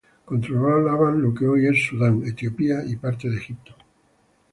Controlaban 0.29 1.21
lo 1.21 1.31
que 1.31 1.45
es 1.45 1.51
hoy 1.51 1.77
Sudán, 1.77 2.23
Etiopía 2.25 2.83
y 2.87 2.95
parte 2.95 3.29
de 3.29 3.37
Egipto. 3.37 3.75